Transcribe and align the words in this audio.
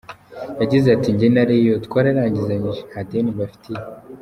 Yagize 0.61 0.87
ati 0.95 1.07
“Njye 1.13 1.27
na 1.31 1.43
Rayon 1.47 1.79
twararangizanyije, 1.85 2.81
nta 2.89 2.99
deni 3.09 3.33
mbafitiye. 3.35 3.81